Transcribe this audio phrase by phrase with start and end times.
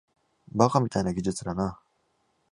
[0.51, 1.79] バカみたいな技術だな